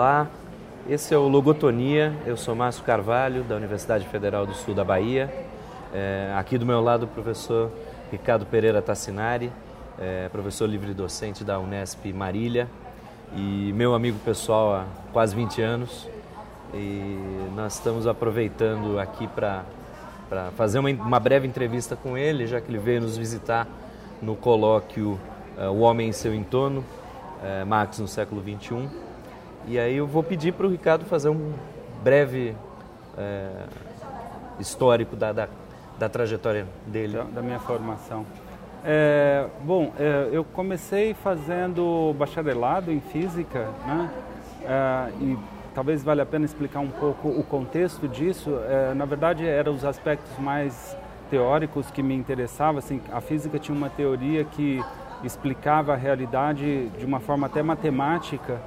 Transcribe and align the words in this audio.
Olá, 0.00 0.30
esse 0.88 1.12
é 1.12 1.18
o 1.18 1.28
Logotonia. 1.28 2.16
Eu 2.24 2.34
sou 2.34 2.54
Márcio 2.54 2.82
Carvalho, 2.82 3.44
da 3.44 3.54
Universidade 3.54 4.08
Federal 4.08 4.46
do 4.46 4.54
Sul 4.54 4.74
da 4.74 4.82
Bahia. 4.82 5.30
É, 5.92 6.32
aqui 6.38 6.56
do 6.56 6.64
meu 6.64 6.80
lado, 6.80 7.02
o 7.02 7.06
professor 7.06 7.70
Ricardo 8.10 8.46
Pereira 8.46 8.80
Tassinari, 8.80 9.52
é, 9.98 10.26
professor 10.30 10.66
livre-docente 10.66 11.44
da 11.44 11.60
Unesp 11.60 12.06
Marília 12.14 12.66
e 13.36 13.74
meu 13.74 13.94
amigo 13.94 14.18
pessoal 14.20 14.74
há 14.74 14.84
quase 15.12 15.36
20 15.36 15.60
anos. 15.60 16.08
E 16.72 17.50
nós 17.54 17.74
estamos 17.74 18.06
aproveitando 18.06 18.98
aqui 18.98 19.28
para 19.28 19.64
fazer 20.56 20.78
uma, 20.78 20.88
uma, 20.88 21.20
breve 21.20 21.46
entrevista 21.46 21.94
com 21.94 22.16
ele, 22.16 22.46
já 22.46 22.58
que 22.58 22.70
ele 22.70 22.78
veio 22.78 23.02
nos 23.02 23.18
visitar 23.18 23.68
no 24.22 24.34
colóquio 24.34 25.20
uh, 25.58 25.68
O 25.70 25.80
Homem 25.80 26.08
em 26.08 26.12
Seu 26.12 26.34
Entorno, 26.34 26.82
uh, 27.42 27.66
Marx 27.66 27.98
no 27.98 28.08
século 28.08 28.42
XXI. 28.42 29.09
E 29.66 29.78
aí 29.78 29.96
eu 29.96 30.06
vou 30.06 30.22
pedir 30.22 30.52
para 30.52 30.66
o 30.66 30.70
Ricardo 30.70 31.04
fazer 31.04 31.28
um 31.28 31.52
breve 32.02 32.56
uh, 33.16 33.68
histórico 34.58 35.16
da, 35.16 35.32
da, 35.32 35.48
da, 35.98 36.08
trajetória 36.08 36.66
dele. 36.86 37.18
Da, 37.18 37.24
da 37.24 37.42
minha 37.42 37.58
formação. 37.58 38.24
É, 38.84 39.46
bom, 39.62 39.92
é, 39.98 40.30
eu 40.32 40.42
comecei 40.42 41.12
fazendo 41.12 42.14
bacharelado 42.18 42.90
em 42.90 43.00
física, 43.00 43.68
né? 43.86 44.10
É, 44.62 45.10
e 45.20 45.38
talvez 45.74 46.02
valha 46.02 46.22
a 46.22 46.26
pena 46.26 46.46
explicar 46.46 46.80
um 46.80 46.88
pouco 46.88 47.28
o 47.28 47.42
contexto 47.42 48.08
disso. 48.08 48.58
É, 48.68 48.94
na 48.94 49.04
verdade, 49.04 49.46
eram 49.46 49.74
os 49.74 49.84
aspectos 49.84 50.38
mais 50.38 50.96
teóricos 51.30 51.90
que 51.90 52.02
me 52.02 52.14
interessavam. 52.14 52.78
Assim, 52.78 53.00
a 53.12 53.20
física 53.20 53.58
tinha 53.58 53.76
uma 53.76 53.90
teoria 53.90 54.44
que 54.44 54.82
explicava 55.22 55.92
a 55.92 55.96
realidade 55.96 56.88
de 56.98 57.04
uma 57.04 57.20
forma 57.20 57.46
até 57.46 57.62
matemática. 57.62 58.60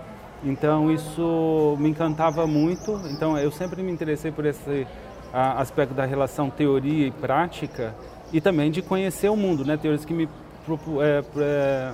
Então 0.44 0.92
isso 0.92 1.76
me 1.80 1.90
encantava 1.90 2.46
muito. 2.46 3.00
Então 3.10 3.38
eu 3.38 3.52
sempre 3.52 3.82
me 3.82 3.92
interessei 3.92 4.32
por 4.32 4.46
esse 4.46 4.86
aspecto 5.34 5.94
da 5.94 6.06
relação 6.06 6.50
teoria 6.50 7.08
e 7.08 7.12
prática 7.12 7.96
e 8.32 8.40
também 8.40 8.70
de 8.70 8.82
conhecer 8.82 9.30
o 9.30 9.36
mundo, 9.36 9.66
né? 9.66 9.78
Teorias 9.78 10.06
que 10.06 10.14
me 10.14 10.30
é, 11.02 11.24
é, 11.38 11.94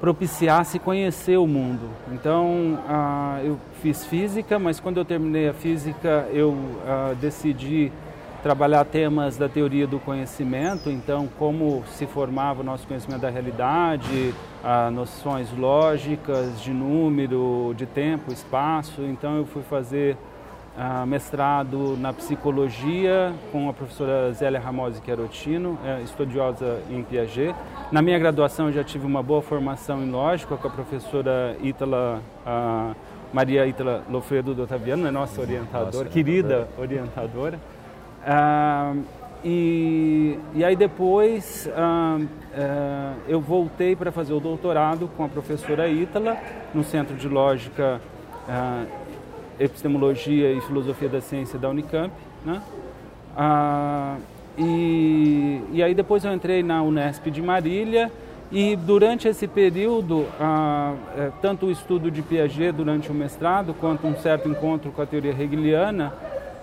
propiciasse 0.00 0.78
conhecer 0.78 1.36
o 1.36 1.46
mundo. 1.46 1.88
Então, 2.12 2.78
ah, 2.88 3.40
eu 3.42 3.58
fiz 3.80 4.04
física, 4.04 4.58
mas 4.58 4.80
quando 4.80 4.98
eu 4.98 5.04
terminei 5.04 5.48
a 5.48 5.54
física, 5.54 6.28
eu 6.32 6.56
ah, 6.86 7.14
decidi 7.20 7.92
trabalhar 8.46 8.84
temas 8.84 9.36
da 9.36 9.48
teoria 9.48 9.88
do 9.88 9.98
conhecimento, 9.98 10.88
então 10.88 11.28
como 11.36 11.82
se 11.88 12.06
formava 12.06 12.60
o 12.60 12.64
nosso 12.64 12.86
conhecimento 12.86 13.22
da 13.22 13.28
realidade, 13.28 14.32
ah, 14.62 14.88
noções 14.88 15.50
lógicas 15.58 16.62
de 16.62 16.70
número, 16.70 17.74
de 17.76 17.86
tempo, 17.86 18.32
espaço. 18.32 19.02
Então 19.02 19.36
eu 19.36 19.46
fui 19.46 19.62
fazer 19.62 20.16
Uh, 20.76 21.06
mestrado 21.06 21.96
na 21.96 22.12
psicologia 22.12 23.32
com 23.50 23.66
a 23.66 23.72
professora 23.72 24.30
Zélia 24.34 24.60
Ramosi 24.60 25.00
Querotino, 25.00 25.78
é, 25.82 26.02
estudiosa 26.02 26.82
em 26.90 27.02
Piaget. 27.02 27.54
Na 27.90 28.02
minha 28.02 28.18
graduação 28.18 28.66
eu 28.66 28.74
já 28.74 28.84
tive 28.84 29.06
uma 29.06 29.22
boa 29.22 29.40
formação 29.40 30.02
em 30.02 30.10
lógica 30.10 30.54
com 30.54 30.68
a 30.68 30.70
professora 30.70 31.56
Ítala, 31.62 32.20
uh, 32.46 32.94
Maria 33.32 33.66
Ítala 33.66 34.02
Lofredo 34.10 34.54
do 34.54 34.64
Otaviano, 34.64 35.06
é 35.06 35.10
nossa 35.10 35.40
orientadora, 35.40 35.96
nossa, 35.96 36.04
querida 36.10 36.68
orientadora. 36.76 37.58
Uh, 38.26 39.02
e, 39.44 40.38
e 40.54 40.64
aí 40.64 40.74
depois 40.74 41.68
eu 43.28 43.40
voltei 43.40 43.94
para 43.94 44.10
fazer 44.10 44.32
o 44.32 44.40
doutorado 44.40 45.08
com 45.16 45.22
a 45.24 45.28
professora 45.28 45.86
Ítala 45.88 46.36
no 46.74 46.82
Centro 46.82 47.14
de 47.14 47.28
Lógica 47.28 48.00
Epistemologia 49.60 50.52
e 50.52 50.60
Filosofia 50.62 51.08
da 51.08 51.20
Ciência 51.20 51.58
da 51.58 51.68
Unicamp, 51.68 52.12
né? 52.44 52.60
Ah, 53.36 54.16
e, 54.56 55.60
e 55.72 55.82
aí 55.82 55.94
depois 55.94 56.24
eu 56.24 56.32
entrei 56.32 56.62
na 56.62 56.82
Unesp 56.82 57.30
de 57.30 57.42
Marília 57.42 58.10
e 58.50 58.76
durante 58.76 59.28
esse 59.28 59.46
período, 59.46 60.26
ah, 60.40 60.94
é, 61.16 61.30
tanto 61.42 61.66
o 61.66 61.70
estudo 61.70 62.10
de 62.10 62.22
Piaget 62.22 62.72
durante 62.72 63.10
o 63.10 63.14
mestrado, 63.14 63.74
quanto 63.74 64.06
um 64.06 64.16
certo 64.16 64.48
encontro 64.48 64.90
com 64.90 65.02
a 65.02 65.06
teoria 65.06 65.32
hegeliana, 65.32 66.14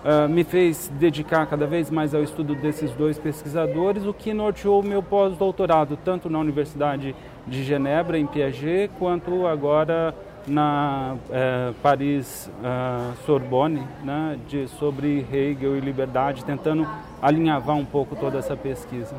ah, 0.04 0.28
me 0.28 0.44
fez 0.44 0.90
dedicar 0.98 1.46
cada 1.46 1.66
vez 1.66 1.90
mais 1.90 2.14
ao 2.14 2.22
estudo 2.22 2.54
desses 2.54 2.90
dois 2.92 3.18
pesquisadores, 3.18 4.04
o 4.04 4.12
que 4.12 4.34
norteou 4.34 4.80
o 4.80 4.86
meu 4.86 5.02
pós-doutorado, 5.02 5.98
tanto 6.04 6.28
na 6.28 6.38
Universidade 6.38 7.16
de 7.46 7.64
Genebra, 7.64 8.18
em 8.18 8.26
Piaget, 8.26 8.90
quanto 8.98 9.46
agora 9.46 10.14
na 10.46 11.16
é, 11.30 11.72
Paris 11.82 12.50
uh, 12.60 13.16
Sorbonne, 13.24 13.82
né, 14.02 14.38
de, 14.46 14.68
sobre 14.68 15.26
Hegel 15.32 15.74
e 15.74 15.80
liberdade, 15.80 16.44
tentando 16.44 16.86
alinhavar 17.22 17.76
um 17.76 17.84
pouco 17.84 18.14
toda 18.14 18.38
essa 18.38 18.54
pesquisa. 18.54 19.16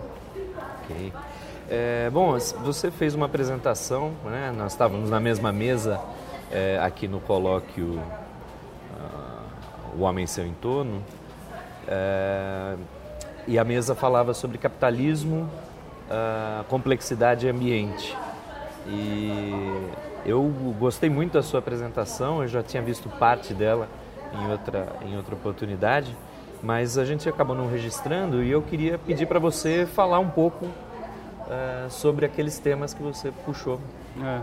Ok. 0.83 1.11
É, 1.67 2.11
bom, 2.11 2.37
você 2.63 2.91
fez 2.91 3.15
uma 3.15 3.25
apresentação, 3.25 4.11
né, 4.23 4.53
nós 4.55 4.73
estávamos 4.73 5.09
na 5.09 5.19
mesma 5.19 5.51
mesa 5.51 5.99
é, 6.51 6.77
aqui 6.79 7.07
no 7.07 7.19
colóquio 7.19 7.85
uh, 7.85 8.24
O 9.97 10.01
Homem 10.01 10.23
em 10.23 10.27
Seu 10.27 10.45
Entorno, 10.45 11.01
é, 11.87 12.75
e 13.47 13.59
a 13.59 13.63
mesa 13.63 13.93
falava 13.93 14.33
sobre 14.33 14.57
capitalismo, 14.57 15.49
uh, 16.09 16.63
complexidade 16.65 17.45
e 17.45 17.49
ambiente. 17.49 18.17
E 18.87 19.51
eu 20.25 20.43
gostei 20.79 21.09
muito 21.09 21.33
da 21.33 21.43
sua 21.43 21.59
apresentação, 21.59 22.41
eu 22.41 22.47
já 22.47 22.63
tinha 22.63 22.81
visto 22.81 23.07
parte 23.09 23.53
dela 23.53 23.87
em 24.33 24.51
outra, 24.51 24.87
em 25.05 25.15
outra 25.15 25.35
oportunidade, 25.35 26.15
mas 26.61 26.97
a 26.97 27.05
gente 27.05 27.27
acabou 27.29 27.55
não 27.55 27.69
registrando 27.69 28.43
e 28.43 28.49
eu 28.49 28.61
queria 28.61 28.97
pedir 28.97 29.27
para 29.27 29.39
você 29.39 29.85
falar 29.85 30.19
um 30.19 30.29
pouco 30.29 30.65
uh, 30.65 31.89
sobre 31.89 32.25
aqueles 32.25 32.57
temas 32.57 32.93
que 32.93 33.03
você 33.03 33.31
puxou. 33.45 33.79
É. 34.23 34.41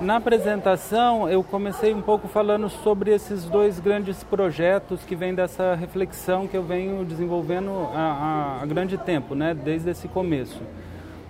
Na 0.00 0.16
apresentação, 0.16 1.28
eu 1.28 1.42
comecei 1.42 1.92
um 1.92 2.00
pouco 2.00 2.28
falando 2.28 2.68
sobre 2.68 3.10
esses 3.10 3.44
dois 3.46 3.80
grandes 3.80 4.22
projetos 4.22 5.04
que 5.04 5.16
vêm 5.16 5.34
dessa 5.34 5.74
reflexão 5.74 6.46
que 6.46 6.56
eu 6.56 6.62
venho 6.62 7.04
desenvolvendo 7.04 7.72
há, 7.92 8.60
há 8.62 8.66
grande 8.66 8.96
tempo, 8.96 9.34
né, 9.34 9.54
desde 9.54 9.90
esse 9.90 10.06
começo. 10.06 10.62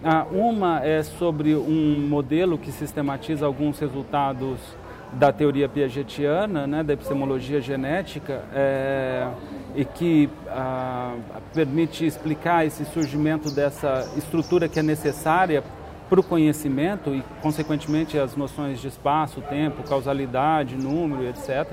Ah, 0.05 0.27
uma 0.31 0.84
é 0.84 1.03
sobre 1.03 1.55
um 1.55 2.06
modelo 2.09 2.59
que 2.59 2.71
sistematiza 2.71 3.47
alguns 3.47 3.79
resultados 3.79 4.59
da 5.15 5.33
teoria 5.33 5.67
piagetiana, 5.67 6.67
né, 6.67 6.83
da 6.83 6.93
epistemologia 6.93 7.62
genética, 7.62 8.43
é, 8.55 9.27
e 9.75 9.83
que 9.83 10.29
ah, 10.47 11.15
permite 11.55 12.05
explicar 12.05 12.67
esse 12.67 12.85
surgimento 12.85 13.50
dessa 13.50 14.06
estrutura 14.15 14.69
que 14.69 14.79
é 14.79 14.83
necessária 14.83 15.65
para 16.09 16.21
o 16.21 16.23
conhecimento 16.23 17.15
e, 17.15 17.23
consequentemente, 17.43 18.19
as 18.19 18.35
noções 18.37 18.81
de 18.81 18.89
espaço, 18.89 19.41
tempo, 19.43 19.83
causalidade, 19.83 20.77
número, 20.77 21.27
etc., 21.29 21.67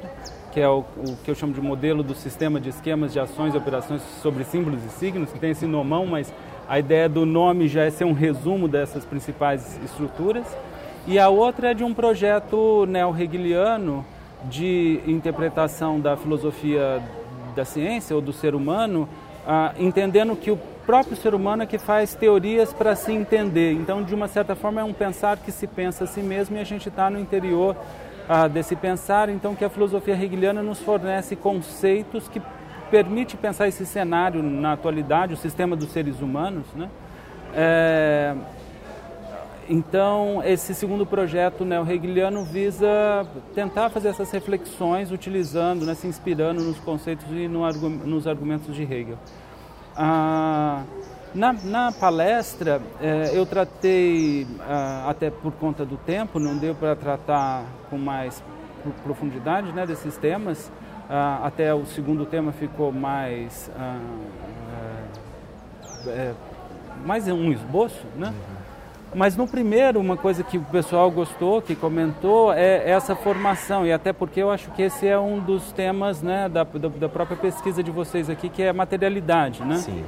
que 0.51 0.59
é 0.59 0.69
o, 0.69 0.79
o 0.97 1.18
que 1.23 1.31
eu 1.31 1.35
chamo 1.35 1.53
de 1.53 1.62
modelo 1.62 2.01
do 2.01 2.16
sistema 2.16 2.59
de 2.59 2.69
esquemas 2.69 3.12
de 3.12 3.19
ações 3.19 3.53
e 3.53 3.57
operações 3.57 4.01
sobre 4.22 4.44
símbolos 4.44 4.84
e 4.85 4.90
signos, 4.90 5.31
que 5.31 5.40
tem 5.40 5.51
esse 5.51 5.66
nomão, 5.66 6.06
mas 6.06 6.34
a 6.68 6.79
ideia 6.79 7.07
do 7.09 7.25
nome 7.25 7.68
já 7.68 7.84
é 7.84 7.90
ser 7.90 8.06
um 8.06 8.13
resumo 8.13 8.68
dessas 8.68 9.06
principais 9.06 9.79
estruturas. 9.84 10.45
E 11.07 11.19
a 11.19 11.29
outra 11.29 11.72
é 11.72 11.74
de 11.74 11.84
um 11.84 11.94
projeto 11.94 12.85
neo-hegeliano 12.88 14.06
de 14.45 15.01
interpretação 15.06 16.00
da 16.00 16.16
filosofia 16.16 17.01
da 17.56 17.63
ciência 17.63 18.16
ou 18.16 18.22
do 18.22 18.34
ser 18.34 18.56
humano, 18.56 19.07
ah, 19.47 19.74
entendendo 19.78 20.35
que 20.35 20.51
o 20.51 20.59
próprio 20.85 21.18
ser 21.18 21.34
humano 21.34 21.63
é 21.63 21.65
que 21.65 21.77
faz 21.77 22.13
teorias 22.13 22.71
para 22.71 22.95
se 22.95 23.12
entender. 23.12 23.74
Então, 23.74 24.04
de 24.04 24.13
uma 24.13 24.27
certa 24.27 24.56
forma, 24.56 24.81
é 24.81 24.83
um 24.83 24.94
pensar 24.94 25.38
que 25.38 25.51
se 25.51 25.68
pensa 25.68 26.04
a 26.04 26.07
si 26.07 26.21
mesmo 26.21 26.56
e 26.57 26.59
a 26.59 26.63
gente 26.63 26.89
está 26.89 27.09
no 27.09 27.19
interior 27.19 27.75
ah, 28.30 28.48
desse 28.48 28.75
pensar. 28.75 29.30
Então, 29.30 29.56
que 29.56 29.65
a 29.65 29.69
filosofia 29.69 30.13
hegeliana 30.13 30.62
nos 30.62 30.80
fornece 30.80 31.36
conceitos 31.36 32.27
que 32.27 32.42
permite 32.92 33.36
pensar 33.36 33.68
esse 33.68 33.86
cenário 33.86 34.44
na 34.44 34.74
atualidade, 34.74 35.33
o 35.33 35.38
sistema 35.38 35.75
dos 35.75 35.89
seres 35.89 36.21
humanos, 36.21 36.65
né? 36.75 36.89
É, 37.54 38.36
então, 39.68 40.44
esse 40.45 40.75
segundo 40.75 41.06
projeto 41.06 41.65
neo-hegeliano 41.65 42.44
visa 42.44 43.25
tentar 43.56 43.89
fazer 43.89 44.09
essas 44.09 44.30
reflexões 44.30 45.12
utilizando, 45.12 45.86
né, 45.86 45.95
se 45.95 46.06
inspirando 46.06 46.62
nos 46.62 46.77
conceitos 46.80 47.25
e 47.31 47.48
no, 47.48 47.71
nos 48.06 48.27
argumentos 48.27 48.75
de 48.75 48.83
Hegel. 48.83 49.18
Ah, 49.95 50.83
na, 51.33 51.53
na, 51.53 51.92
palestra, 51.92 52.81
é, 53.01 53.31
eu 53.33 53.45
tratei, 53.45 54.45
ah, 54.62 55.06
até 55.09 55.30
por 55.30 55.53
conta 55.53 55.86
do 55.86 55.97
tempo, 55.97 56.39
não 56.39 56.57
deu 56.57 56.75
para 56.75 56.95
tratar 56.95 57.65
com 57.89 57.97
mais 57.97 58.44
profundidade 59.03 59.71
né, 59.71 59.86
desses 59.86 60.18
temas, 60.18 60.71
ah, 61.09 61.42
até 61.44 61.74
o 61.74 61.86
segundo 61.86 62.25
tema 62.25 62.51
ficou 62.51 62.92
mais, 62.92 63.71
ah, 63.77 64.00
é, 66.07 66.33
mais 67.06 67.27
um 67.27 67.51
esboço, 67.51 68.06
né? 68.15 68.27
Uhum. 68.27 68.64
Mas 69.13 69.38
no 69.38 69.48
primeiro, 69.48 70.00
uma 70.00 70.18
coisa 70.18 70.44
que 70.44 70.57
o 70.57 70.62
pessoal 70.62 71.10
gostou, 71.10 71.62
que 71.62 71.75
comentou, 71.75 72.52
é 72.52 72.90
essa 72.90 73.16
formação. 73.16 73.86
E 73.86 73.92
até 73.92 74.12
porque 74.12 74.42
eu 74.42 74.52
acho 74.52 74.69
que 74.72 74.81
esse 74.81 75.07
é 75.07 75.18
um 75.18 75.40
dos 75.40 75.72
temas 75.72 76.22
né, 76.22 76.50
da, 76.50 76.63
da 76.63 77.10
própria 77.10 77.38
pesquisa 77.38 77.81
de 77.81 77.92
vocês 77.92 78.30
aqui, 78.30 78.50
que 78.50 78.62
é 78.62 78.69
a 78.69 78.74
materialidade. 78.74 79.63
Né? 79.63 79.78
Sim. 79.78 80.04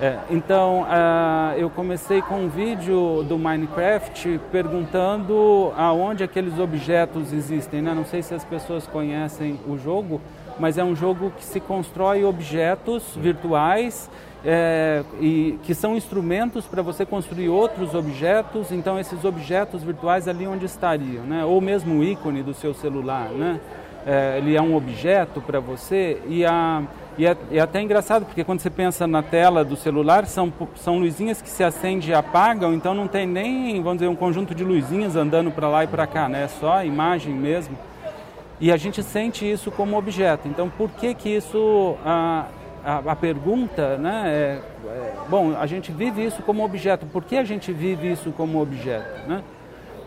É, 0.00 0.16
então, 0.30 0.82
uh, 0.82 1.58
eu 1.58 1.68
comecei 1.68 2.22
com 2.22 2.44
um 2.44 2.48
vídeo 2.48 3.24
do 3.24 3.36
Minecraft 3.36 4.40
perguntando 4.52 5.72
aonde 5.76 6.22
aqueles 6.22 6.58
objetos 6.58 7.32
existem. 7.32 7.82
Né? 7.82 7.92
Não 7.92 8.04
sei 8.04 8.22
se 8.22 8.32
as 8.32 8.44
pessoas 8.44 8.86
conhecem 8.86 9.58
o 9.66 9.76
jogo, 9.76 10.20
mas 10.58 10.78
é 10.78 10.84
um 10.84 10.94
jogo 10.94 11.32
que 11.36 11.44
se 11.44 11.58
constrói 11.58 12.24
objetos 12.24 13.16
virtuais 13.16 14.08
é, 14.44 15.02
e 15.20 15.58
que 15.64 15.74
são 15.74 15.96
instrumentos 15.96 16.64
para 16.64 16.82
você 16.82 17.04
construir 17.04 17.48
outros 17.48 17.94
objetos. 17.94 18.70
Então, 18.70 18.98
esses 18.98 19.24
objetos 19.24 19.82
virtuais 19.82 20.28
ali 20.28 20.46
onde 20.46 20.64
estariam, 20.64 21.24
né? 21.24 21.44
Ou 21.44 21.60
mesmo 21.60 21.98
o 21.98 22.04
ícone 22.04 22.42
do 22.42 22.54
seu 22.54 22.72
celular, 22.72 23.30
né? 23.30 23.60
É, 24.06 24.38
ele 24.38 24.56
é 24.56 24.62
um 24.62 24.74
objeto 24.74 25.40
para 25.40 25.60
você 25.60 26.22
e 26.28 26.44
a 26.44 26.82
e 27.18 27.26
é, 27.26 27.36
é, 27.50 27.58
até 27.58 27.82
engraçado 27.82 28.24
porque 28.24 28.44
quando 28.44 28.60
você 28.60 28.70
pensa 28.70 29.08
na 29.08 29.24
tela 29.24 29.64
do 29.64 29.74
celular 29.74 30.24
são 30.24 30.52
são 30.76 31.00
luzinhas 31.00 31.42
que 31.42 31.50
se 31.50 31.64
acendem 31.64 32.10
e 32.10 32.14
apagam, 32.14 32.72
então 32.72 32.94
não 32.94 33.08
tem 33.08 33.26
nem 33.26 33.82
vamos 33.82 33.98
dizer 33.98 34.08
um 34.08 34.14
conjunto 34.14 34.54
de 34.54 34.62
luzinhas 34.62 35.16
andando 35.16 35.50
para 35.50 35.68
lá 35.68 35.82
e 35.82 35.88
para 35.88 36.06
cá, 36.06 36.28
né? 36.28 36.44
É 36.44 36.48
só 36.48 36.74
a 36.74 36.84
imagem 36.84 37.34
mesmo. 37.34 37.76
E 38.60 38.72
a 38.72 38.76
gente 38.76 39.02
sente 39.02 39.48
isso 39.48 39.70
como 39.70 39.96
objeto. 39.96 40.48
Então, 40.48 40.68
por 40.68 40.90
que 40.90 41.14
que 41.14 41.28
isso 41.28 41.96
ah, 42.04 42.46
a, 42.88 43.12
a, 43.12 43.14
pergunta, 43.16 43.98
né, 43.98 44.22
é, 44.26 44.62
é, 44.88 45.12
bom, 45.28 45.54
a 45.54 45.66
gente 45.66 45.92
vive 45.92 46.24
isso 46.24 46.42
como 46.42 46.64
objeto, 46.64 47.04
por 47.04 47.22
que 47.22 47.36
a 47.36 47.44
gente 47.44 47.70
vive 47.70 48.10
isso 48.10 48.32
como 48.32 48.62
objeto, 48.62 49.28
né? 49.28 49.42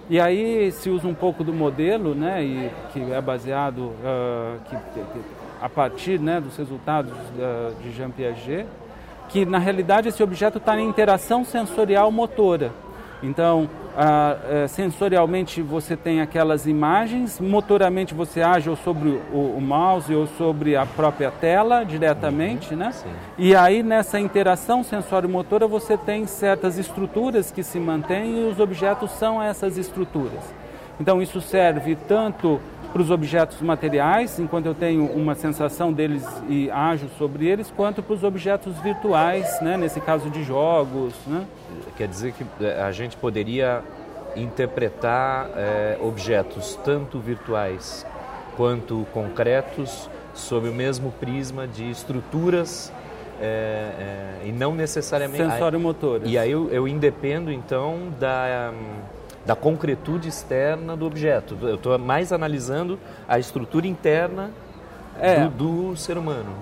E 0.10 0.20
aí 0.20 0.72
se 0.72 0.90
usa 0.90 1.08
um 1.08 1.14
pouco 1.14 1.44
do 1.44 1.54
modelo, 1.54 2.16
né, 2.16 2.44
e, 2.44 2.72
que 2.92 3.00
é 3.14 3.22
baseado 3.22 3.78
uh, 3.78 4.60
que, 4.68 4.76
que, 4.76 5.22
a 5.62 5.70
partir 5.70 6.20
né, 6.20 6.42
dos 6.42 6.58
resultados 6.58 7.14
uh, 7.14 7.76
de 7.84 7.92
Jean 7.92 8.10
Piaget, 8.10 8.66
que 9.30 9.46
na 9.46 9.60
realidade 9.60 10.10
esse 10.10 10.24
objeto 10.24 10.58
está 10.58 10.76
em 10.76 10.90
interação 10.90 11.46
sensorial 11.46 12.12
motora. 12.12 12.72
Então, 13.22 13.70
ah, 13.98 14.38
é, 14.50 14.68
sensorialmente 14.68 15.62
você 15.62 15.96
tem 15.96 16.22
aquelas 16.22 16.66
imagens, 16.66 17.40
motoramente 17.40 18.14
você 18.14 18.42
age 18.42 18.70
ou 18.70 18.76
sobre 18.76 19.10
o, 19.34 19.56
o 19.58 19.62
mouse 19.62 20.14
ou 20.14 20.28
sobre 20.28 20.76
a 20.76 20.86
própria 20.86 21.32
tela 21.32 21.84
diretamente, 21.84 22.76
né? 22.76 22.92
Sim. 22.92 23.10
E 23.38 23.56
aí 23.56 23.84
nessa 23.84 24.20
interação 24.20 24.84
sensório-motora 24.84 25.68
você 25.68 25.98
tem 25.98 26.26
certas 26.26 26.78
estruturas 26.78 27.52
que 27.52 27.64
se 27.64 27.80
mantêm 27.80 28.42
e 28.42 28.50
os 28.50 28.60
objetos 28.60 29.12
são 29.12 29.42
essas 29.42 29.78
estruturas. 29.78 30.61
Então 31.02 31.20
isso 31.20 31.42
serve 31.42 31.98
tanto 32.08 32.62
para 32.94 33.02
os 33.02 33.10
objetos 33.10 33.60
materiais, 33.60 34.38
enquanto 34.38 34.68
eu 34.68 34.76
tenho 34.76 35.06
uma 35.06 35.34
sensação 35.34 35.92
deles 35.92 36.24
e 36.48 36.70
ajo 36.70 37.10
sobre 37.18 37.48
eles, 37.48 37.74
quanto 37.76 38.04
para 38.04 38.14
os 38.14 38.24
objetos 38.24 38.78
virtuais, 38.78 39.60
né? 39.62 39.78
nesse 39.78 40.00
caso 40.00 40.30
de 40.30 40.44
jogos. 40.44 41.16
Né? 41.26 41.44
Quer 41.98 42.08
dizer 42.08 42.34
que 42.34 42.46
é, 42.64 42.84
a 42.84 42.92
gente 42.92 43.18
poderia 43.18 43.82
interpretar 44.36 45.50
é, 45.56 45.98
objetos 46.00 46.78
tanto 46.86 47.18
virtuais 47.18 48.06
quanto 48.56 49.08
concretos 49.12 50.08
sob 50.36 50.70
o 50.70 50.74
mesmo 50.74 51.12
prisma 51.14 51.68
de 51.68 51.90
estruturas 51.90 52.94
é, 53.42 53.46
é, 54.44 54.48
e 54.48 54.52
não 54.52 54.76
necessariamente 54.76 55.50
sensório-motores. 55.50 56.30
E 56.30 56.38
aí 56.38 56.52
eu, 56.52 56.70
eu 56.70 56.88
independo 56.88 57.52
então 57.52 58.14
da 58.20 58.72
da 59.46 59.56
concretude 59.56 60.28
externa 60.28 60.96
do 60.96 61.06
objeto. 61.06 61.58
Eu 61.62 61.76
estou 61.76 61.98
mais 61.98 62.32
analisando 62.32 63.00
a 63.28 63.40
estrutura 63.40 63.88
interna 63.88 64.52
é. 65.20 65.48
do, 65.48 65.92
do 65.92 65.98
ser 65.98 66.18
humano. 66.18 66.56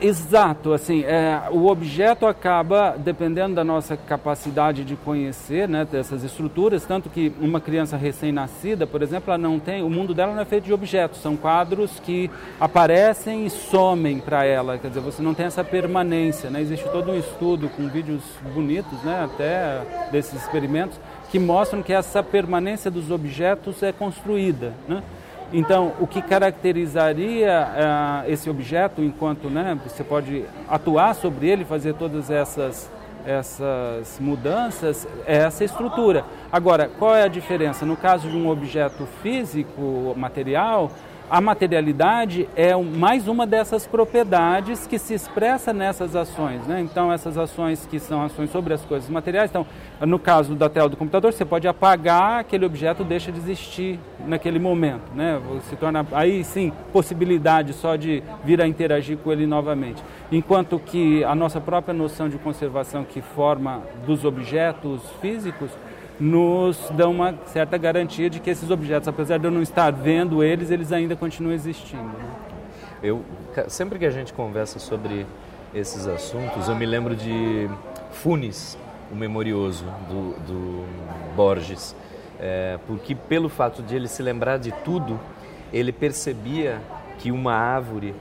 Exato, 0.00 0.72
assim, 0.72 1.04
é, 1.04 1.42
o 1.50 1.66
objeto 1.66 2.26
acaba 2.26 2.96
dependendo 2.98 3.54
da 3.54 3.64
nossa 3.64 3.96
capacidade 3.96 4.84
de 4.84 4.94
conhecer, 4.96 5.68
né, 5.68 5.86
dessas 5.90 6.22
estruturas, 6.22 6.84
tanto 6.84 7.08
que 7.08 7.32
uma 7.40 7.60
criança 7.60 7.96
recém-nascida, 7.96 8.86
por 8.86 9.02
exemplo, 9.02 9.30
ela 9.30 9.38
não 9.38 9.58
tem, 9.58 9.82
o 9.82 9.88
mundo 9.88 10.12
dela 10.12 10.34
não 10.34 10.42
é 10.42 10.44
feito 10.44 10.64
de 10.64 10.72
objetos, 10.72 11.20
são 11.20 11.36
quadros 11.36 11.98
que 12.00 12.30
aparecem 12.60 13.46
e 13.46 13.50
somem 13.50 14.18
para 14.18 14.44
ela, 14.44 14.76
quer 14.78 14.88
dizer, 14.88 15.00
você 15.00 15.22
não 15.22 15.32
tem 15.32 15.46
essa 15.46 15.64
permanência, 15.64 16.50
né, 16.50 16.60
existe 16.60 16.88
todo 16.90 17.10
um 17.10 17.18
estudo 17.18 17.68
com 17.70 17.88
vídeos 17.88 18.22
bonitos, 18.54 19.02
né, 19.02 19.24
até 19.24 19.80
desses 20.10 20.42
experimentos, 20.42 20.98
que 21.30 21.38
mostram 21.38 21.82
que 21.82 21.92
essa 21.92 22.22
permanência 22.22 22.90
dos 22.90 23.10
objetos 23.10 23.82
é 23.82 23.92
construída, 23.92 24.74
né? 24.88 25.02
Então, 25.52 25.92
o 26.00 26.06
que 26.06 26.20
caracterizaria 26.20 27.68
uh, 27.68 28.30
esse 28.30 28.50
objeto, 28.50 29.02
enquanto 29.02 29.48
né, 29.48 29.78
você 29.86 30.02
pode 30.02 30.44
atuar 30.68 31.14
sobre 31.14 31.48
ele, 31.48 31.64
fazer 31.64 31.94
todas 31.94 32.30
essas, 32.30 32.90
essas 33.24 34.18
mudanças, 34.20 35.06
é 35.24 35.36
essa 35.36 35.64
estrutura. 35.64 36.24
Agora, 36.50 36.90
qual 36.98 37.14
é 37.14 37.22
a 37.22 37.28
diferença? 37.28 37.86
No 37.86 37.96
caso 37.96 38.28
de 38.28 38.36
um 38.36 38.48
objeto 38.48 39.06
físico, 39.22 40.14
material, 40.16 40.90
a 41.28 41.40
materialidade 41.40 42.48
é 42.54 42.74
mais 42.76 43.26
uma 43.26 43.46
dessas 43.46 43.86
propriedades 43.86 44.86
que 44.86 44.98
se 44.98 45.12
expressa 45.14 45.72
nessas 45.72 46.14
ações. 46.14 46.66
Né? 46.66 46.80
Então, 46.80 47.12
essas 47.12 47.36
ações 47.36 47.86
que 47.86 47.98
são 47.98 48.22
ações 48.22 48.50
sobre 48.50 48.72
as 48.72 48.84
coisas 48.84 49.08
materiais. 49.10 49.50
Então, 49.50 49.66
no 50.00 50.18
caso 50.18 50.54
da 50.54 50.68
tela 50.68 50.88
do 50.88 50.96
computador, 50.96 51.32
você 51.32 51.44
pode 51.44 51.66
apagar, 51.66 52.40
aquele 52.40 52.64
objeto 52.64 53.02
deixa 53.02 53.32
de 53.32 53.38
existir 53.38 53.98
naquele 54.26 54.58
momento. 54.58 55.12
Né? 55.14 55.40
Se 55.68 55.76
torna, 55.76 56.06
aí 56.12 56.44
sim, 56.44 56.72
possibilidade 56.92 57.72
só 57.72 57.96
de 57.96 58.22
vir 58.44 58.60
a 58.60 58.66
interagir 58.66 59.18
com 59.18 59.32
ele 59.32 59.46
novamente. 59.46 60.02
Enquanto 60.30 60.78
que 60.78 61.24
a 61.24 61.34
nossa 61.34 61.60
própria 61.60 61.94
noção 61.94 62.28
de 62.28 62.38
conservação 62.38 63.04
que 63.04 63.20
forma 63.20 63.82
dos 64.06 64.24
objetos 64.24 65.02
físicos 65.20 65.70
nos 66.18 66.78
dão 66.90 67.12
uma 67.12 67.34
certa 67.46 67.76
garantia 67.76 68.30
de 68.30 68.40
que 68.40 68.50
esses 68.50 68.70
objetos, 68.70 69.08
apesar 69.08 69.38
de 69.38 69.44
eu 69.44 69.50
não 69.50 69.62
estar 69.62 69.90
vendo 69.90 70.42
eles, 70.42 70.70
eles 70.70 70.92
ainda 70.92 71.14
continuam 71.14 71.54
existindo. 71.54 72.02
Né? 72.02 72.30
Eu 73.02 73.22
sempre 73.68 73.98
que 73.98 74.06
a 74.06 74.10
gente 74.10 74.32
conversa 74.32 74.78
sobre 74.78 75.26
esses 75.74 76.06
assuntos, 76.06 76.68
eu 76.68 76.74
me 76.74 76.86
lembro 76.86 77.14
de 77.14 77.68
Funes, 78.10 78.78
o 79.12 79.14
memorioso 79.14 79.84
do, 80.08 80.32
do 80.46 80.86
Borges, 81.36 81.94
é, 82.40 82.78
porque 82.86 83.14
pelo 83.14 83.48
fato 83.48 83.82
de 83.82 83.94
ele 83.94 84.08
se 84.08 84.22
lembrar 84.22 84.58
de 84.58 84.72
tudo, 84.84 85.20
ele 85.72 85.92
percebia 85.92 86.80
que 87.18 87.30
uma 87.30 87.52
árvore 87.52 88.14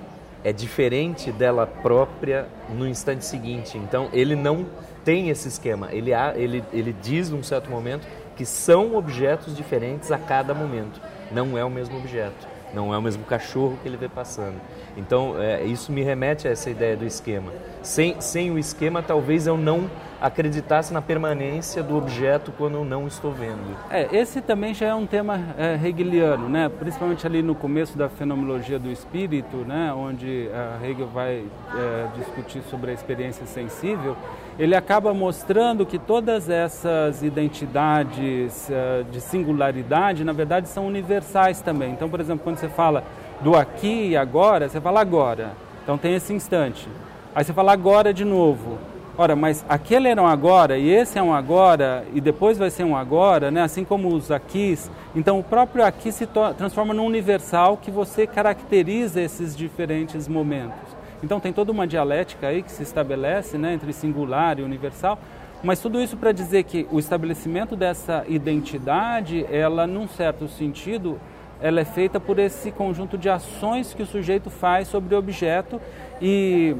é 0.44 0.54
diferente 0.54 1.32
dela 1.32 1.66
própria 1.66 2.48
no 2.70 2.88
instante 2.88 3.26
seguinte. 3.26 3.78
Então 3.78 4.10
ele 4.14 4.36
não 4.36 4.66
tem 5.06 5.30
esse 5.30 5.48
esquema. 5.48 5.90
Ele, 5.92 6.12
ele, 6.36 6.64
ele 6.74 6.94
diz 7.02 7.30
num 7.30 7.44
certo 7.44 7.70
momento 7.70 8.06
que 8.36 8.46
são 8.46 8.96
objetos 8.96 9.56
diferentes 9.56 10.12
a 10.12 10.18
cada 10.18 10.54
momento. 10.54 11.00
Não 11.32 11.58
é 11.58 11.64
o 11.64 11.70
mesmo 11.70 11.98
objeto, 11.98 12.48
não 12.74 12.94
é 12.94 12.98
o 12.98 13.02
mesmo 13.02 13.24
cachorro 13.24 13.78
que 13.82 13.88
ele 13.88 13.96
vê 13.96 14.10
passando. 14.10 14.60
Então, 14.98 15.42
é, 15.42 15.64
isso 15.64 15.92
me 15.92 16.02
remete 16.02 16.48
a 16.48 16.52
essa 16.52 16.70
ideia 16.70 16.98
do 16.98 17.06
esquema. 17.06 17.54
Sem, 17.82 18.20
sem 18.20 18.52
o 18.52 18.58
esquema, 18.58 19.02
talvez 19.02 19.48
eu 19.48 19.58
não 19.58 19.90
acreditasse 20.26 20.94
na 20.94 21.02
permanência 21.02 21.84
do 21.84 21.98
objeto 21.98 22.52
quando 22.58 22.84
não 22.84 23.08
estou 23.08 23.32
vendo. 23.32 23.78
É, 23.90 24.08
esse 24.16 24.42
também 24.42 24.74
já 24.74 24.88
é 24.88 24.96
um 24.96 25.06
tema 25.06 25.40
é, 25.58 25.80
hegeliano, 25.84 26.50
né? 26.50 26.70
principalmente 26.70 27.26
ali 27.26 27.42
no 27.42 27.56
começo 27.56 27.98
da 27.98 28.10
fenomenologia 28.10 28.80
do 28.80 28.90
espírito, 28.90 29.58
né? 29.58 29.94
onde 29.94 30.50
Hegel 30.84 31.08
vai 31.08 31.44
é, 31.76 32.08
discutir 32.18 32.62
sobre 32.70 32.92
a 32.92 32.94
experiência 32.94 33.46
sensível 33.46 34.16
ele 34.58 34.74
acaba 34.74 35.14
mostrando 35.14 35.86
que 35.86 36.00
todas 36.00 36.50
essas 36.50 37.22
identidades 37.22 38.70
uh, 38.70 39.04
de 39.12 39.20
singularidade, 39.20 40.24
na 40.24 40.32
verdade, 40.32 40.70
são 40.70 40.88
universais 40.88 41.60
também. 41.60 41.92
Então, 41.92 42.10
por 42.10 42.22
exemplo, 42.22 42.44
quando 42.44 42.58
você 42.58 42.70
fala 42.70 43.04
do 43.42 43.56
aqui 43.56 44.10
e 44.10 44.18
agora, 44.18 44.70
você 44.70 44.80
fala 44.80 45.02
agora. 45.02 45.52
Então 45.84 45.98
tem 45.98 46.16
esse 46.16 46.34
instante. 46.34 46.88
Aí 47.34 47.44
você 47.44 47.52
fala 47.52 47.74
agora 47.74 48.14
de 48.14 48.24
novo. 48.24 48.78
Ora, 49.18 49.34
mas 49.34 49.66
aquele 49.70 50.10
era 50.10 50.22
um 50.22 50.28
agora 50.28 50.78
e 50.78 50.90
esse 50.90 51.18
é 51.18 51.24
um 51.24 51.34
agora 51.34 52.06
e 52.14 52.20
depois 52.20 52.58
vai 52.58 52.70
ser 52.70 52.84
um 52.84 52.98
agora, 52.98 53.50
né? 53.50 53.62
assim 53.62 53.86
como 53.86 54.14
os 54.14 54.30
aquis. 54.30 54.92
Então 55.16 55.40
o 55.40 55.44
próprio 55.44 55.86
aqui 55.86 56.12
se 56.12 56.28
transforma 56.58 56.94
num 56.94 57.06
universal 57.06 57.78
que 57.78 57.90
você 57.90 58.28
caracteriza 58.28 59.22
esses 59.22 59.56
diferentes 59.56 60.28
momentos. 60.28 60.98
Então 61.24 61.40
tem 61.40 61.54
toda 61.54 61.72
uma 61.72 61.88
dialética 61.88 62.48
aí 62.48 62.62
que 62.62 62.70
se 62.70 62.84
estabelece 62.84 63.58
né, 63.58 63.74
entre 63.74 63.94
singular 63.94 64.60
e 64.60 64.64
universal, 64.64 65.18
mas 65.64 65.80
tudo 65.80 66.02
isso 66.02 66.18
para 66.18 66.34
dizer 66.34 66.64
que 66.64 66.86
o 66.92 67.00
estabelecimento 67.00 67.74
dessa 67.74 68.26
identidade, 68.28 69.46
ela 69.50 69.88
num 69.88 70.10
certo 70.10 70.50
sentido, 70.50 71.18
ela 71.62 71.80
é 71.80 71.86
feita 71.86 72.20
por 72.20 72.38
esse 72.38 72.70
conjunto 72.70 73.18
de 73.18 73.30
ações 73.30 73.94
que 73.94 74.04
o 74.04 74.06
sujeito 74.06 74.50
faz 74.50 74.90
sobre 74.90 75.16
o 75.16 75.18
objeto 75.18 75.80
e 76.22 76.76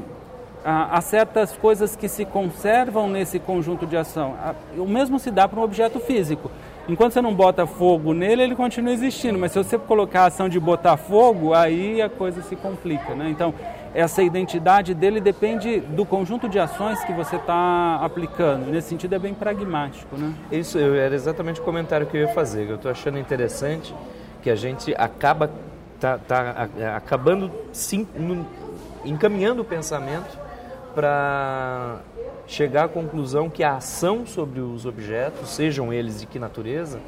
há 0.66 1.00
certas 1.00 1.56
coisas 1.56 1.94
que 1.94 2.08
se 2.08 2.24
conservam 2.24 3.08
nesse 3.08 3.38
conjunto 3.38 3.86
de 3.86 3.96
ação. 3.96 4.34
O 4.76 4.84
mesmo 4.84 5.16
se 5.16 5.30
dá 5.30 5.46
para 5.46 5.60
um 5.60 5.62
objeto 5.62 6.00
físico. 6.00 6.50
Enquanto 6.88 7.12
você 7.12 7.20
não 7.20 7.32
bota 7.32 7.66
fogo 7.66 8.12
nele, 8.12 8.42
ele 8.42 8.56
continua 8.56 8.92
existindo, 8.92 9.38
mas 9.38 9.52
se 9.52 9.58
você 9.58 9.78
colocar 9.78 10.22
a 10.22 10.26
ação 10.26 10.48
de 10.48 10.58
botar 10.58 10.96
fogo, 10.96 11.54
aí 11.54 12.02
a 12.02 12.08
coisa 12.08 12.42
se 12.42 12.56
complica. 12.56 13.14
Né? 13.14 13.28
Então, 13.30 13.54
essa 13.94 14.22
identidade 14.24 14.92
dele 14.92 15.20
depende 15.20 15.78
do 15.80 16.04
conjunto 16.04 16.48
de 16.48 16.58
ações 16.58 17.02
que 17.04 17.12
você 17.12 17.36
está 17.36 18.00
aplicando. 18.02 18.66
Nesse 18.66 18.88
sentido, 18.88 19.14
é 19.14 19.18
bem 19.20 19.34
pragmático. 19.34 20.16
Né? 20.16 20.32
Isso 20.50 20.78
era 20.78 21.14
exatamente 21.14 21.60
o 21.60 21.64
comentário 21.64 22.06
que 22.08 22.16
eu 22.16 22.22
ia 22.22 22.28
fazer. 22.28 22.68
Eu 22.68 22.74
estou 22.76 22.90
achando 22.90 23.18
interessante 23.18 23.94
que 24.42 24.50
a 24.50 24.56
gente 24.56 24.92
acaba 24.96 25.48
tá, 26.00 26.18
tá 26.18 26.68
acabando 26.96 27.50
sim, 27.72 28.06
encaminhando 29.04 29.62
o 29.62 29.64
pensamento 29.64 30.45
para 30.96 31.98
chegar 32.46 32.86
à 32.86 32.88
conclusão 32.88 33.50
que 33.50 33.62
a 33.62 33.76
ação 33.76 34.24
sobre 34.24 34.60
os 34.60 34.86
objetos, 34.86 35.50
sejam 35.50 35.92
eles 35.92 36.20
de 36.20 36.26
que 36.26 36.38
natureza, 36.38 36.98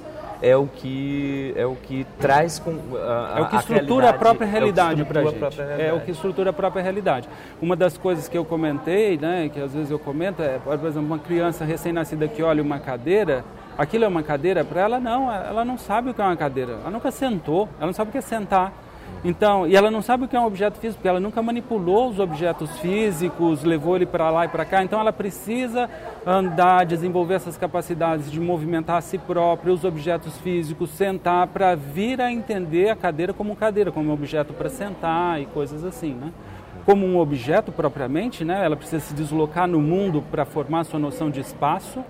é 0.43 0.55
o 0.55 0.67
que 0.67 1.53
é 1.57 1.67
o 1.67 1.75
que 1.75 2.07
traz 2.21 2.59
com 2.59 2.71
a, 2.97 3.39
é 3.39 3.41
o 3.41 3.49
que 3.49 3.57
estrutura 3.57 4.07
a, 4.07 4.11
a 4.11 4.13
própria 4.13 4.47
realidade 4.47 5.03
é 5.03 5.05
para 5.05 5.21
a 5.21 5.25
gente. 5.25 5.61
é 5.61 5.93
o 5.93 6.01
que 6.01 6.13
estrutura 6.13 6.51
a 6.51 6.53
própria 6.53 6.83
realidade. 6.83 7.29
Uma 7.61 7.75
das 7.75 7.97
coisas 7.99 8.29
que 8.29 8.39
eu 8.39 8.45
comentei 8.45 9.17
né 9.17 9.51
que 9.53 9.59
às 9.59 9.73
vezes 9.73 9.91
eu 9.91 9.99
comento 9.99 10.41
é 10.41 10.59
por 10.59 10.75
exemplo 10.75 11.01
uma 11.01 11.19
criança 11.19 11.65
recém-nascida 11.65 12.29
que 12.29 12.41
olha 12.41 12.63
uma 12.63 12.79
cadeira 12.79 13.45
aquilo 13.77 14.05
é 14.05 14.09
uma 14.09 14.23
cadeira? 14.23 14.65
Para 14.65 14.83
ela 14.83 15.01
não. 15.01 15.33
Ela 15.33 15.65
não 15.65 15.79
sabe 15.79 16.11
o 16.11 16.15
que 16.15 16.21
é 16.21 16.25
uma 16.25 16.37
cadeira. 16.37 16.73
Ela 16.73 16.91
nunca 16.91 17.11
sentou. 17.11 17.69
Ela 17.79 17.87
não 17.87 17.93
sabe 17.93 18.11
o 18.11 18.13
que 18.13 18.19
é 18.19 18.21
sentar 18.21 18.73
então, 19.25 19.67
e 19.67 19.75
ela 19.75 19.91
não 19.91 20.01
sabe 20.01 20.25
o 20.25 20.29
que 20.29 20.37
é 20.37 20.41
um 20.41 20.47
objeto 20.47 20.79
físico, 20.79 20.99
porque 20.99 21.09
ela 21.09 21.19
nunca 21.19 21.43
manipulou 21.43 22.09
os 22.09 22.21
objetos 22.21 22.71
físicos, 22.79 23.65
levou 23.65 23.97
ele 23.97 24.07
para 24.07 24.31
lá 24.31 24.45
e 24.45 24.49
para 24.49 24.65
cá. 24.65 24.85
Então, 24.85 25.01
ela 25.01 25.13
precisa 25.13 25.91
andar, 26.25 26.87
desenvolver 26.87 27.35
essas 27.35 27.57
capacidades 27.57 28.31
de 28.31 28.39
movimentar 28.39 28.97
a 28.97 29.01
si 29.01 29.19
própria, 29.19 29.73
os 29.73 29.85
objetos 29.85 30.37
físicos, 30.39 30.91
sentar, 30.91 31.49
para 31.49 31.75
vir 31.75 32.21
a 32.21 32.31
entender 32.31 32.91
a 32.91 32.97
cadeira 32.97 33.33
como 33.33 33.57
cadeira, 33.57 33.91
como 33.91 34.11
um 34.11 34.13
objeto 34.13 34.53
para 34.53 34.69
sentar 34.69 35.41
e 35.41 35.47
coisas 35.47 35.85
assim, 35.85 36.15
né? 36.15 36.33
Como 36.87 37.05
um 37.05 37.19
objeto 37.19 37.73
propriamente, 37.73 38.45
né? 38.45 38.65
Ela 38.65 38.77
precisa 38.77 39.01
se 39.01 39.15
deslocar 39.15 39.67
no 39.67 39.81
mundo 39.81 40.23
para 40.31 40.45
formar 40.45 40.85
sua 40.85 40.99
noção 40.99 41.29
de 41.29 41.41
espaço 41.41 42.05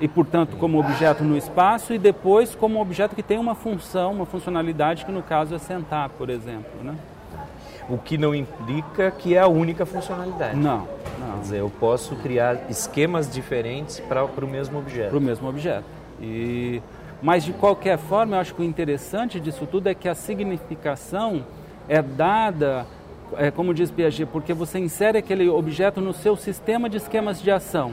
e, 0.00 0.06
portanto, 0.06 0.56
como 0.56 0.78
objeto 0.78 1.24
no 1.24 1.36
espaço 1.36 1.92
e 1.92 1.98
depois 1.98 2.54
como 2.54 2.80
objeto 2.80 3.16
que 3.16 3.22
tem 3.22 3.38
uma 3.38 3.54
função, 3.54 4.12
uma 4.12 4.26
funcionalidade 4.26 5.04
que 5.04 5.12
no 5.12 5.22
caso 5.22 5.54
é 5.54 5.58
sentar, 5.58 6.08
por 6.10 6.30
exemplo, 6.30 6.70
né? 6.82 6.94
O 7.88 7.96
que 7.96 8.18
não 8.18 8.34
implica 8.34 9.10
que 9.10 9.34
é 9.34 9.40
a 9.40 9.48
única 9.48 9.86
funcionalidade. 9.86 10.56
Não, 10.56 10.86
não. 11.18 11.32
Quer 11.34 11.40
dizer, 11.40 11.58
eu 11.60 11.70
posso 11.80 12.14
criar 12.16 12.66
esquemas 12.68 13.30
diferentes 13.30 13.98
para 14.00 14.24
o 14.24 14.46
mesmo 14.46 14.78
objeto. 14.78 15.08
Para 15.08 15.18
o 15.18 15.22
mesmo 15.22 15.48
objeto. 15.48 15.84
E, 16.20 16.82
mas, 17.22 17.44
de 17.44 17.52
qualquer 17.52 17.98
forma, 17.98 18.36
eu 18.36 18.40
acho 18.40 18.54
que 18.54 18.60
o 18.60 18.64
interessante 18.64 19.40
disso 19.40 19.66
tudo 19.66 19.88
é 19.88 19.94
que 19.94 20.08
a 20.08 20.14
significação 20.14 21.44
é 21.88 22.02
dada, 22.02 22.86
é, 23.36 23.50
como 23.50 23.72
diz 23.72 23.90
Piaget, 23.90 24.26
porque 24.26 24.52
você 24.52 24.78
insere 24.78 25.18
aquele 25.18 25.48
objeto 25.48 26.00
no 26.00 26.12
seu 26.12 26.36
sistema 26.36 26.88
de 26.88 26.98
esquemas 26.98 27.40
de 27.40 27.50
ação. 27.50 27.92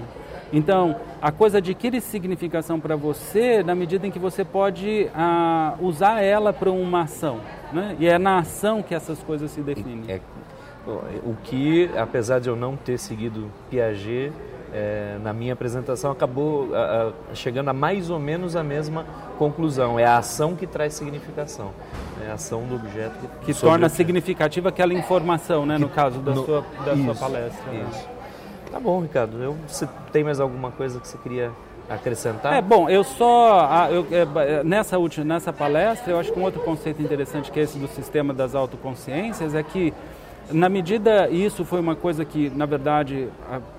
Então, 0.55 0.95
a 1.21 1.33
coisa 1.33 1.57
adquire 1.57 1.99
significação 1.99 2.79
para 2.79 2.95
você 2.95 3.61
na 3.61 3.75
medida 3.75 4.07
em 4.07 4.11
que 4.11 4.17
você 4.17 4.45
pode 4.45 5.09
ah, 5.13 5.75
usar 5.81 6.21
ela 6.21 6.53
para 6.53 6.71
uma 6.71 7.01
ação. 7.01 7.41
Né? 7.73 7.97
E 7.99 8.07
é 8.07 8.17
na 8.17 8.39
ação 8.39 8.81
que 8.81 8.95
essas 8.95 9.21
coisas 9.21 9.51
se 9.51 9.59
definem. 9.59 10.05
É, 10.07 10.21
o 11.25 11.35
que, 11.43 11.89
apesar 11.97 12.39
de 12.39 12.47
eu 12.47 12.55
não 12.55 12.77
ter 12.77 12.97
seguido 12.97 13.51
Piaget, 13.69 14.31
é, 14.73 15.17
na 15.21 15.33
minha 15.33 15.53
apresentação 15.53 16.11
acabou 16.11 16.73
a, 16.73 17.11
a, 17.31 17.35
chegando 17.35 17.69
a 17.69 17.73
mais 17.73 18.09
ou 18.09 18.19
menos 18.19 18.55
a 18.55 18.63
mesma 18.63 19.05
conclusão. 19.37 19.99
É 19.99 20.05
a 20.05 20.19
ação 20.19 20.55
que 20.55 20.65
traz 20.65 20.93
significação. 20.93 21.71
É 22.25 22.31
a 22.31 22.35
ação 22.35 22.63
do 22.63 22.75
objeto 22.75 23.15
que, 23.41 23.53
que 23.53 23.59
torna 23.59 23.89
significativa 23.89 24.69
aquela 24.69 24.93
informação, 24.93 25.65
né, 25.65 25.75
que, 25.75 25.81
no 25.81 25.89
caso 25.89 26.19
da, 26.19 26.33
no, 26.33 26.45
sua, 26.45 26.63
da 26.85 26.93
isso, 26.93 27.03
sua 27.03 27.15
palestra. 27.15 27.71
Né? 27.71 27.87
Isso. 27.89 28.07
Né? 28.07 28.14
Tá 28.75 28.81
bom, 28.81 28.99
Ricardo. 28.99 29.41
Eu, 29.41 29.55
tem 30.11 30.21
mais 30.21 30.37
alguma 30.37 30.69
coisa 30.69 30.99
que 30.99 31.07
você 31.07 31.17
queria 31.19 31.49
acrescentar? 31.89 32.55
É 32.55 32.61
bom, 32.61 32.89
eu 32.89 33.05
só 33.05 33.87
eu, 33.89 34.05
é, 34.11 34.63
nessa 34.65 34.97
última 34.97 35.23
nessa 35.23 35.53
palestra 35.53 36.11
eu 36.11 36.19
acho 36.19 36.33
que 36.33 36.37
um 36.37 36.43
outro 36.43 36.59
conceito 36.59 37.01
interessante 37.01 37.49
que 37.53 37.57
é 37.57 37.63
esse 37.63 37.79
do 37.79 37.87
sistema 37.87 38.33
das 38.33 38.53
autoconsciências 38.53 39.55
é 39.55 39.63
que 39.63 39.93
na 40.51 40.69
medida 40.69 41.29
isso 41.29 41.65
foi 41.65 41.79
uma 41.79 41.95
coisa 41.95 42.23
que 42.23 42.49
na 42.49 42.65
verdade 42.65 43.29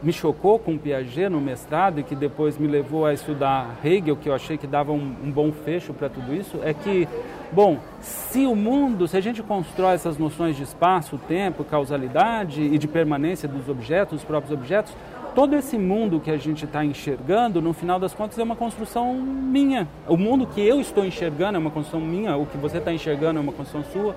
me 0.03 0.13
chocou 0.13 0.59
com 0.59 0.77
Piaget 0.77 1.29
no 1.29 1.41
mestrado 1.41 2.01
e 2.01 2.03
que 2.03 2.15
depois 2.15 2.59
me 2.59 2.67
levou 2.67 3.07
a 3.07 3.15
estudar 3.15 3.77
Hegel 3.85 4.17
que 4.17 4.29
eu 4.29 4.35
achei 4.35 4.59
que 4.59 4.67
dava 4.67 4.93
um, 4.93 5.15
um 5.25 5.31
bom 5.31 5.53
fecho 5.53 5.93
para 5.93 6.09
tudo 6.09 6.35
isso 6.35 6.61
é 6.63 6.75
que 6.75 7.09
Bom, 7.53 7.79
se 8.01 8.45
o 8.45 8.57
mundo, 8.57 9.07
se 9.07 9.17
a 9.17 9.21
gente 9.21 9.41
constrói 9.41 9.95
essas 9.95 10.19
noções 10.19 10.57
de 10.57 10.65
espaço, 10.65 11.17
tempo, 11.29 11.63
causalidade 11.63 12.61
e 12.61 12.77
de 12.77 12.89
permanência 12.89 13.49
dos 13.49 13.69
objetos, 13.69 14.19
dos 14.19 14.25
próprios 14.25 14.53
objetos, 14.53 14.93
todo 15.37 15.55
esse 15.55 15.79
mundo 15.79 16.19
que 16.19 16.31
a 16.31 16.37
gente 16.37 16.65
está 16.65 16.85
enxergando, 16.85 17.61
no 17.61 17.73
final 17.73 18.01
das 18.01 18.13
contas, 18.15 18.39
é 18.39 18.43
uma 18.43 18.57
construção 18.57 19.15
minha. 19.15 19.87
O 20.09 20.17
mundo 20.17 20.47
que 20.47 20.61
eu 20.61 20.81
estou 20.81 21.05
enxergando 21.05 21.57
é 21.57 21.59
uma 21.59 21.71
construção 21.71 22.01
minha, 22.01 22.37
o 22.37 22.47
que 22.47 22.57
você 22.57 22.79
está 22.79 22.93
enxergando 22.93 23.39
é 23.39 23.43
uma 23.43 23.53
construção 23.53 23.85
sua. 23.93 24.17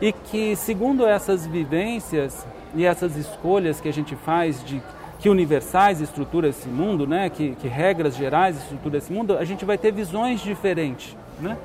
E 0.00 0.12
que, 0.12 0.54
segundo 0.56 1.06
essas 1.06 1.46
vivências 1.46 2.46
e 2.74 2.84
essas 2.84 3.16
escolhas 3.16 3.80
que 3.80 3.88
a 3.88 3.92
gente 3.92 4.14
faz 4.14 4.64
de 4.64 4.82
que 5.18 5.30
universais 5.30 6.00
estruturam 6.00 6.48
esse 6.48 6.68
mundo, 6.68 7.06
né, 7.06 7.30
que, 7.30 7.56
que 7.56 7.68
regras 7.68 8.14
gerais 8.16 8.58
estruturam 8.58 8.98
esse 8.98 9.12
mundo, 9.12 9.38
a 9.38 9.44
gente 9.44 9.64
vai 9.64 9.78
ter 9.78 9.92
visões 9.92 10.40
diferentes. 10.40 11.16
Né? 11.40 11.56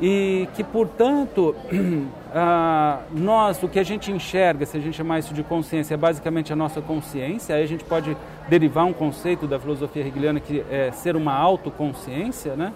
e 0.00 0.48
que, 0.54 0.62
portanto, 0.62 1.54
nós, 3.12 3.62
o 3.62 3.68
que 3.68 3.78
a 3.78 3.82
gente 3.82 4.12
enxerga, 4.12 4.64
se 4.64 4.76
a 4.76 4.80
gente 4.80 4.96
chamar 4.96 5.18
isso 5.18 5.34
de 5.34 5.42
consciência, 5.42 5.94
é 5.94 5.96
basicamente 5.96 6.52
a 6.52 6.56
nossa 6.56 6.80
consciência, 6.80 7.56
aí 7.56 7.62
a 7.64 7.66
gente 7.66 7.84
pode 7.84 8.16
derivar 8.48 8.84
um 8.84 8.92
conceito 8.92 9.46
da 9.46 9.58
filosofia 9.58 10.06
hegeliana 10.06 10.38
que 10.38 10.64
é 10.70 10.92
ser 10.92 11.16
uma 11.16 11.34
autoconsciência, 11.34 12.54
né? 12.54 12.72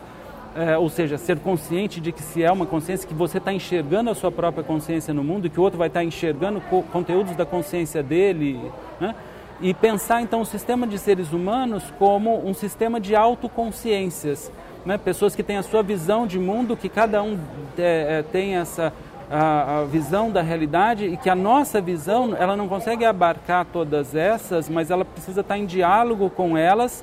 É, 0.55 0.77
ou 0.77 0.91
seja, 0.91 1.17
ser 1.17 1.39
consciente 1.39 1.99
de 1.99 2.13
que 2.13 2.23
se 2.23 2.43
é 2.43 2.53
uma 2.53 2.67
consciência 2.67 3.09
que 3.09 3.15
você 3.15 3.39
está 3.39 3.55
enxergando 3.55 4.11
a 4.11 4.15
sua 4.15 4.31
própria 4.31 4.63
consciência 4.63 5.15
no 5.15 5.25
mundo 5.25 5.49
que 5.49 5.59
o 5.59 5.63
outro 5.63 5.79
vai 5.79 5.89
estar 5.89 6.01
tá 6.01 6.05
enxergando 6.05 6.61
co 6.61 6.83
conteúdos 6.83 7.35
da 7.35 7.47
consciência 7.47 8.03
dele, 8.03 8.61
né? 9.01 9.15
e 9.63 9.73
pensar 9.73 10.21
então 10.21 10.43
o 10.43 10.45
sistema 10.45 10.87
de 10.87 10.99
seres 10.99 11.33
humanos 11.33 11.85
como 11.99 12.47
um 12.47 12.53
sistema 12.53 13.01
de 13.01 13.17
autoconsciências, 13.17 14.53
né? 14.85 14.99
pessoas 14.99 15.35
que 15.35 15.43
têm 15.43 15.57
a 15.57 15.63
sua 15.63 15.83
visão 15.83 16.27
de 16.27 16.39
mundo, 16.39 16.77
que 16.77 16.89
cada 16.89 17.23
um 17.23 17.39
é, 17.79 18.19
é, 18.19 18.23
tem 18.23 18.57
essa 18.57 18.93
a, 19.31 19.79
a, 19.79 19.85
visão 19.85 20.31
da 20.31 20.43
realidade 20.43 21.07
e 21.07 21.17
que 21.17 21.31
a 21.31 21.35
nossa 21.35 21.81
visão 21.81 22.37
ela 22.39 22.55
não 22.55 22.69
consegue 22.69 23.07
abarcar 23.07 23.65
todas 23.73 24.15
essas, 24.15 24.69
mas 24.69 24.91
ela 24.91 25.05
precisa 25.05 25.41
estar 25.41 25.57
em 25.57 25.65
diálogo 25.65 26.29
com 26.29 26.59
elas 26.59 27.03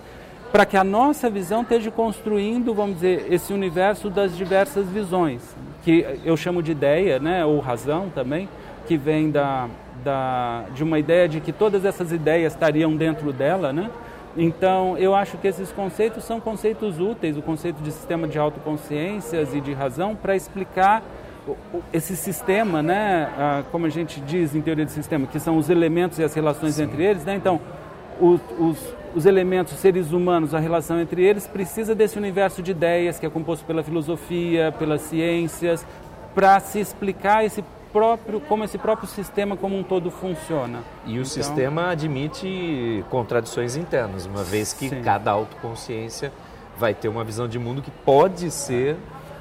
para 0.51 0.65
que 0.65 0.75
a 0.75 0.83
nossa 0.83 1.29
visão 1.29 1.61
esteja 1.61 1.91
construindo, 1.91 2.73
vamos 2.73 2.95
dizer, 2.95 3.27
esse 3.31 3.53
universo 3.53 4.09
das 4.09 4.35
diversas 4.35 4.87
visões, 4.87 5.41
que 5.83 6.05
eu 6.25 6.35
chamo 6.35 6.63
de 6.63 6.71
ideia, 6.71 7.19
né, 7.19 7.45
ou 7.45 7.59
razão 7.59 8.09
também, 8.09 8.49
que 8.87 8.97
vem 8.97 9.29
da, 9.29 9.67
da, 10.03 10.65
de 10.73 10.83
uma 10.83 10.97
ideia 10.97 11.29
de 11.29 11.39
que 11.39 11.51
todas 11.51 11.85
essas 11.85 12.11
ideias 12.11 12.53
estariam 12.53 12.95
dentro 12.95 13.31
dela, 13.31 13.71
né? 13.71 13.89
Então, 14.37 14.97
eu 14.97 15.15
acho 15.15 15.37
que 15.37 15.47
esses 15.47 15.71
conceitos 15.71 16.23
são 16.23 16.39
conceitos 16.39 16.99
úteis, 16.99 17.35
o 17.35 17.41
conceito 17.41 17.81
de 17.81 17.91
sistema 17.91 18.27
de 18.27 18.37
autoconsciências 18.37 19.53
e 19.53 19.59
de 19.59 19.73
razão, 19.73 20.15
para 20.15 20.35
explicar 20.35 21.03
esse 21.91 22.15
sistema, 22.15 22.81
né, 22.81 23.63
como 23.71 23.85
a 23.85 23.89
gente 23.89 24.21
diz 24.21 24.55
em 24.55 24.61
teoria 24.61 24.85
de 24.85 24.91
sistema, 24.91 25.25
que 25.27 25.39
são 25.39 25.57
os 25.57 25.69
elementos 25.69 26.19
e 26.19 26.23
as 26.23 26.33
relações 26.33 26.75
Sim. 26.75 26.83
entre 26.83 27.03
eles. 27.03 27.25
Né? 27.25 27.35
Então, 27.35 27.59
os, 28.19 28.39
os, 28.59 28.77
os, 29.15 29.25
elementos, 29.25 29.73
os 29.73 29.79
seres 29.79 30.11
humanos, 30.11 30.53
a 30.53 30.59
relação 30.59 30.99
entre 30.99 31.23
eles, 31.23 31.47
precisa 31.47 31.93
desse 31.95 32.17
universo 32.17 32.61
de 32.61 32.71
ideias 32.71 33.19
que 33.19 33.25
é 33.25 33.29
composto 33.29 33.65
pela 33.65 33.83
filosofia, 33.83 34.73
pelas 34.77 35.01
ciências, 35.01 35.85
para 36.33 36.59
se 36.59 36.79
explicar 36.79 37.45
esse 37.45 37.63
próprio, 37.91 38.39
como 38.41 38.63
esse 38.63 38.77
próprio 38.77 39.07
sistema 39.07 39.57
como 39.57 39.77
um 39.77 39.83
todo 39.83 40.11
funciona. 40.11 40.79
E 41.05 41.11
o 41.11 41.13
então, 41.13 41.25
sistema 41.25 41.89
admite 41.89 43.03
contradições 43.09 43.75
internas, 43.75 44.25
uma 44.25 44.43
vez 44.43 44.73
que 44.73 44.89
sim. 44.89 45.01
cada 45.01 45.31
autoconsciência 45.31 46.31
vai 46.77 46.93
ter 46.93 47.09
uma 47.09 47.23
visão 47.23 47.47
de 47.47 47.59
mundo 47.59 47.81
que 47.81 47.91
pode 47.91 48.49
ser 48.51 48.95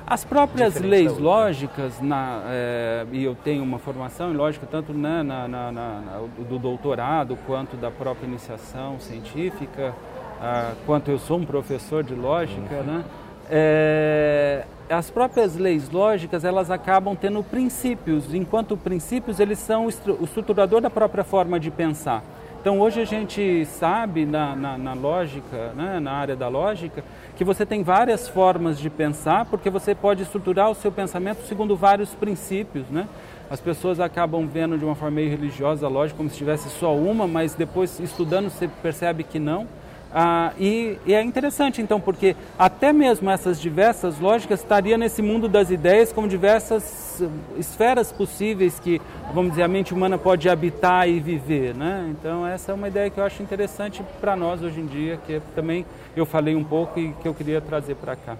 as 0.08 0.24
próprias 0.24 0.80
leis 0.80 1.18
lógicas, 1.18 2.00
na, 2.00 2.40
é, 2.46 3.06
e 3.12 3.22
eu 3.22 3.34
tenho 3.34 3.62
uma 3.62 3.78
formação 3.78 4.32
em 4.32 4.34
lógica 4.34 4.66
tanto 4.68 4.94
na, 4.94 5.22
na, 5.22 5.46
na, 5.46 6.22
do 6.48 6.58
doutorado 6.58 7.36
quanto 7.46 7.76
da 7.76 7.90
própria 7.90 8.26
iniciação 8.26 8.98
científica, 8.98 9.94
ah, 10.40 10.72
quanto 10.86 11.10
eu 11.10 11.18
sou 11.18 11.36
um 11.38 11.44
professor 11.44 12.02
de 12.02 12.14
lógica, 12.14 12.76
uhum. 12.76 12.82
né? 12.84 13.04
É, 13.50 14.64
as 14.88 15.10
próprias 15.10 15.56
leis 15.56 15.90
lógicas 15.90 16.42
elas 16.42 16.70
acabam 16.70 17.14
tendo 17.14 17.42
princípios, 17.42 18.32
enquanto 18.32 18.78
princípios 18.78 19.38
eles 19.38 19.58
são 19.58 19.86
o 19.86 20.24
estruturador 20.24 20.80
da 20.80 20.88
própria 20.88 21.22
forma 21.22 21.60
de 21.60 21.70
pensar. 21.70 22.22
Então 22.68 22.80
hoje 22.80 23.00
a 23.00 23.06
gente 23.06 23.64
sabe 23.64 24.26
na, 24.26 24.54
na, 24.54 24.76
na 24.76 24.92
lógica, 24.92 25.72
né, 25.74 25.98
na 25.98 26.12
área 26.12 26.36
da 26.36 26.48
lógica, 26.48 27.02
que 27.34 27.42
você 27.42 27.64
tem 27.64 27.82
várias 27.82 28.28
formas 28.28 28.78
de 28.78 28.90
pensar, 28.90 29.46
porque 29.46 29.70
você 29.70 29.94
pode 29.94 30.24
estruturar 30.24 30.70
o 30.70 30.74
seu 30.74 30.92
pensamento 30.92 31.46
segundo 31.46 31.74
vários 31.74 32.14
princípios, 32.14 32.86
né? 32.90 33.08
As 33.48 33.58
pessoas 33.58 33.98
acabam 33.98 34.46
vendo 34.46 34.76
de 34.76 34.84
uma 34.84 34.94
forma 34.94 35.12
meio 35.12 35.30
religiosa, 35.30 35.88
lógico, 35.88 36.18
como 36.18 36.28
se 36.28 36.36
tivesse 36.36 36.68
só 36.68 36.94
uma, 36.94 37.26
mas 37.26 37.54
depois 37.54 37.98
estudando 38.00 38.50
você 38.50 38.68
percebe 38.82 39.24
que 39.24 39.38
não. 39.38 39.66
Ah, 40.12 40.52
e, 40.58 40.98
e, 41.04 41.12
é 41.12 41.22
interessante 41.22 41.82
então, 41.82 42.00
porque 42.00 42.34
até 42.58 42.92
mesmo 42.92 43.28
essas 43.28 43.60
diversas 43.60 44.18
lógicas 44.18 44.60
estariam 44.60 44.96
nesse 44.96 45.20
mundo 45.20 45.48
das 45.48 45.70
ideias 45.70 46.12
como 46.12 46.26
diversas 46.26 47.22
esferas 47.58 48.10
possíveis 48.10 48.80
que, 48.80 49.02
vamos 49.34 49.50
dizer, 49.50 49.64
a 49.64 49.68
mente 49.68 49.92
humana 49.92 50.16
pode 50.16 50.48
habitar 50.48 51.08
e 51.08 51.20
viver. 51.20 51.74
Né? 51.74 52.08
Então 52.10 52.46
essa 52.46 52.72
é 52.72 52.74
uma 52.74 52.88
ideia 52.88 53.10
que 53.10 53.20
eu 53.20 53.24
acho 53.24 53.42
interessante 53.42 54.02
para 54.20 54.34
nós 54.34 54.62
hoje 54.62 54.80
em 54.80 54.86
dia, 54.86 55.18
que 55.26 55.42
também 55.54 55.84
eu 56.16 56.24
falei 56.24 56.56
um 56.56 56.64
pouco 56.64 56.98
e 56.98 57.12
que 57.12 57.28
eu 57.28 57.34
queria 57.34 57.60
trazer 57.60 57.94
para 57.96 58.16
cá. 58.16 58.36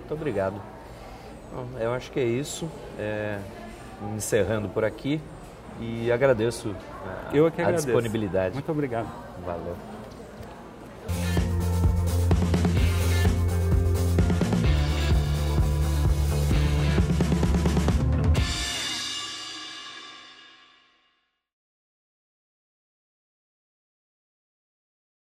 Muito 0.00 0.14
obrigado. 0.14 0.60
Bom, 1.54 1.66
eu 1.78 1.92
acho 1.92 2.10
que 2.10 2.18
é 2.18 2.24
isso. 2.24 2.68
É, 2.98 3.38
encerrando 4.14 4.68
por 4.68 4.84
aqui 4.84 5.20
e 5.80 6.10
agradeço 6.10 6.74
a, 7.30 7.34
eu 7.36 7.46
é 7.46 7.50
que 7.50 7.62
a 7.62 7.70
disponibilidade. 7.70 8.54
Muito 8.54 8.70
obrigado. 8.70 9.08
Valeu. 9.44 9.95